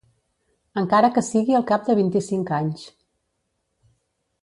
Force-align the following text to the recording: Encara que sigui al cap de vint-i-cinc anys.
Encara 0.81 1.11
que 1.17 1.23
sigui 1.27 1.59
al 1.59 1.67
cap 1.73 1.85
de 1.91 1.99
vint-i-cinc 2.01 2.53
anys. 2.61 2.89